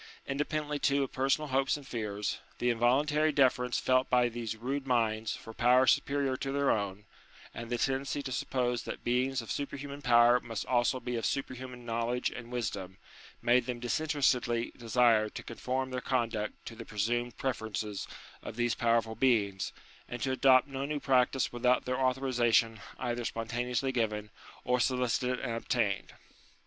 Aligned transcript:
Independently, 0.25 0.79
too, 0.79 1.03
of 1.03 1.11
personal 1.11 1.49
hopes 1.49 1.77
and 1.77 1.85
fears, 1.85 2.39
the 2.57 2.71
involuntary 2.71 3.31
deference 3.31 3.77
felt 3.77 4.09
by 4.09 4.29
these 4.29 4.55
rude 4.55 4.87
minds 4.87 5.35
for 5.35 5.53
power 5.53 5.85
superior 5.85 6.35
to 6.35 6.51
their 6.51 6.71
own, 6.71 7.05
and 7.53 7.69
the 7.69 7.77
tendency 7.77 8.23
to 8.23 8.31
suppose 8.31 8.81
that 8.81 9.03
beings 9.03 9.43
of 9.43 9.51
superhuman 9.51 10.01
power 10.01 10.39
must 10.39 10.65
also 10.65 10.99
be 10.99 11.17
of 11.17 11.25
superhuman 11.27 11.85
knowledge 11.85 12.31
and 12.31 12.51
wisdom, 12.51 12.97
made 13.43 13.67
them 13.67 13.79
disinterestedly 13.79 14.71
desire 14.75 15.29
to 15.29 15.43
conform 15.43 15.91
their 15.91 16.01
conduct 16.01 16.55
to 16.65 16.75
the 16.75 16.83
presumed 16.83 17.37
preferences 17.37 18.07
of 18.41 18.55
these 18.55 18.73
powerful 18.73 19.13
beings, 19.13 19.71
and 20.09 20.23
to 20.23 20.31
adopt 20.31 20.67
no 20.67 20.83
new 20.83 20.99
practice 20.99 21.53
without 21.53 21.85
their 21.85 21.99
authorization 21.99 22.79
either 22.97 23.23
spontaneously 23.23 23.91
given, 23.91 24.31
or 24.63 24.79
solicited 24.79 25.39
and 25.39 25.53
obtained. 25.53 26.13